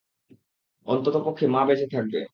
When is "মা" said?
1.47-1.61